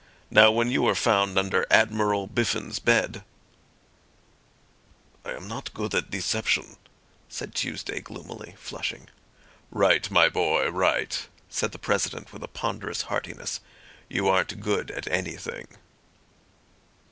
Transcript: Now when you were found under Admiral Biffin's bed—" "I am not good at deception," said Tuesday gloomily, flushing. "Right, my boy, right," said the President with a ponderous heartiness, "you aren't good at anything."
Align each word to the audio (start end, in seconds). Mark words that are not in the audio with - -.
Now 0.31 0.49
when 0.49 0.71
you 0.71 0.81
were 0.81 0.95
found 0.95 1.37
under 1.37 1.63
Admiral 1.69 2.25
Biffin's 2.25 2.79
bed—" 2.79 3.23
"I 5.23 5.31
am 5.33 5.47
not 5.47 5.75
good 5.75 5.93
at 5.93 6.09
deception," 6.09 6.77
said 7.29 7.53
Tuesday 7.53 7.99
gloomily, 7.99 8.55
flushing. 8.57 9.09
"Right, 9.69 10.09
my 10.09 10.27
boy, 10.27 10.71
right," 10.71 11.27
said 11.49 11.71
the 11.71 11.77
President 11.77 12.33
with 12.33 12.41
a 12.41 12.47
ponderous 12.47 13.03
heartiness, 13.13 13.59
"you 14.09 14.27
aren't 14.27 14.59
good 14.59 14.89
at 14.89 15.05
anything." 15.07 15.67